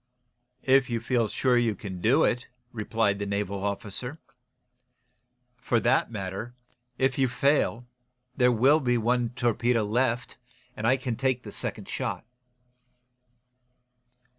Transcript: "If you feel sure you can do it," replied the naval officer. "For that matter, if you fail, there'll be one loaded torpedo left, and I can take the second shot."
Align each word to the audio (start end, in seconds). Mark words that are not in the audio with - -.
"If 0.65 0.89
you 0.89 0.99
feel 0.99 1.27
sure 1.27 1.59
you 1.59 1.75
can 1.75 2.01
do 2.01 2.23
it," 2.23 2.47
replied 2.71 3.19
the 3.19 3.27
naval 3.27 3.63
officer. 3.63 4.17
"For 5.57 5.79
that 5.79 6.09
matter, 6.09 6.55
if 6.97 7.19
you 7.19 7.27
fail, 7.27 7.85
there'll 8.35 8.79
be 8.79 8.97
one 8.97 9.21
loaded 9.25 9.35
torpedo 9.35 9.83
left, 9.83 10.37
and 10.75 10.87
I 10.87 10.97
can 10.97 11.15
take 11.17 11.43
the 11.43 11.51
second 11.51 11.87
shot." 11.87 12.25